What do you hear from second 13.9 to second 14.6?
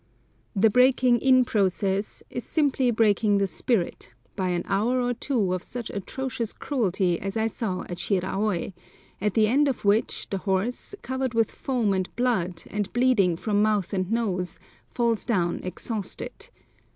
and nose,